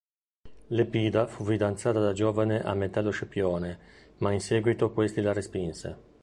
[0.71, 3.77] Lepida fu fidanzata da giovane a Metello Scipione
[4.17, 5.95] ma in seguito questi la respinse.